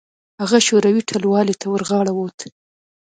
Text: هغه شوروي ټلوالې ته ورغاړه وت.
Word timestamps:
هغه 0.41 0.57
شوروي 0.67 1.01
ټلوالې 1.09 1.55
ته 1.61 1.65
ورغاړه 1.73 2.11
وت. 2.15 2.39